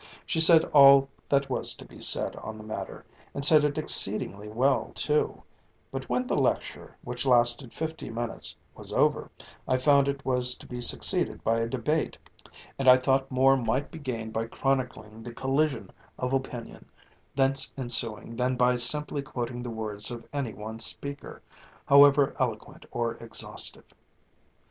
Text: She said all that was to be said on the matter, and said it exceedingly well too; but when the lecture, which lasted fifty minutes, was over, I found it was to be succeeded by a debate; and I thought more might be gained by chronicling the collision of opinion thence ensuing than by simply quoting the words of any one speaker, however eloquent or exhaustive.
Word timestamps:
She 0.25 0.39
said 0.39 0.65
all 0.73 1.09
that 1.29 1.47
was 1.47 1.75
to 1.75 1.85
be 1.85 1.99
said 2.01 2.35
on 2.37 2.57
the 2.57 2.63
matter, 2.63 3.05
and 3.35 3.45
said 3.45 3.63
it 3.63 3.77
exceedingly 3.77 4.49
well 4.49 4.91
too; 4.95 5.43
but 5.91 6.09
when 6.09 6.25
the 6.25 6.35
lecture, 6.41 6.97
which 7.03 7.23
lasted 7.27 7.71
fifty 7.71 8.09
minutes, 8.09 8.55
was 8.73 8.91
over, 8.93 9.29
I 9.67 9.77
found 9.77 10.07
it 10.07 10.25
was 10.25 10.55
to 10.55 10.65
be 10.65 10.81
succeeded 10.81 11.43
by 11.43 11.59
a 11.59 11.67
debate; 11.69 12.17
and 12.79 12.87
I 12.87 12.97
thought 12.97 13.29
more 13.29 13.55
might 13.55 13.91
be 13.91 13.99
gained 13.99 14.33
by 14.33 14.47
chronicling 14.47 15.21
the 15.21 15.35
collision 15.35 15.91
of 16.17 16.33
opinion 16.33 16.89
thence 17.35 17.71
ensuing 17.77 18.35
than 18.35 18.55
by 18.55 18.77
simply 18.77 19.21
quoting 19.21 19.61
the 19.61 19.69
words 19.69 20.09
of 20.09 20.25
any 20.33 20.55
one 20.55 20.79
speaker, 20.79 21.43
however 21.85 22.35
eloquent 22.39 22.87
or 22.89 23.17
exhaustive. 23.17 23.85